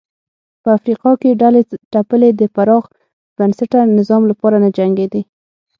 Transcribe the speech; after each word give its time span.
په 0.61 0.69
افریقا 0.77 1.11
کې 1.21 1.39
ډلې 1.41 1.61
ټپلې 1.93 2.29
د 2.39 2.41
پراخ 2.55 2.83
بنسټه 3.37 3.79
نظام 3.97 4.21
لپاره 4.31 4.57
نه 4.63 4.69
جنګېدې. 4.77 5.21